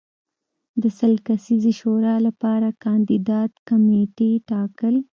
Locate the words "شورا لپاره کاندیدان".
1.79-3.49